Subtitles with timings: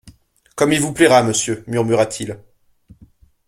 [0.55, 2.39] Comme il vous plaira, monsieur, murmura-t-il.